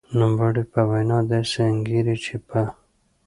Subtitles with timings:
[0.17, 2.61] نوموړې په وینا داسې انګېري چې په